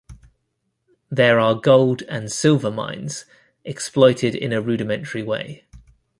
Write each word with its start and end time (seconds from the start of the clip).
There 1.11 1.39
are 1.39 1.53
gold 1.53 2.01
and 2.09 2.31
silver 2.31 2.71
mines, 2.71 3.25
exploited 3.63 4.33
in 4.33 4.51
a 4.51 4.59
rudimentary 4.59 5.21
way. 5.21 5.65